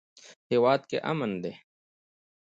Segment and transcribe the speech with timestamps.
[0.51, 1.51] هیواد کې امن ده